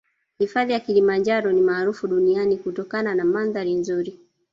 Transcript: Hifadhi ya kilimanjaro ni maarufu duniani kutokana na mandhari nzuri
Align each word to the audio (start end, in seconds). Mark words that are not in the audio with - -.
Hifadhi 0.39 0.73
ya 0.73 0.79
kilimanjaro 0.79 1.51
ni 1.51 1.61
maarufu 1.61 2.07
duniani 2.07 2.57
kutokana 2.57 3.15
na 3.15 3.25
mandhari 3.25 3.73
nzuri 3.73 4.19